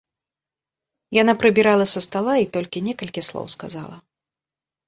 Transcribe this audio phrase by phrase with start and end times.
[1.21, 3.97] Яна прыбірала са стала і толькі некалькі слоў сказала.